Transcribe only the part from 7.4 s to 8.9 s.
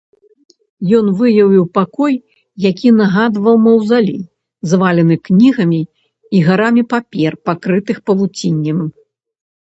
пакрытых павуціннем.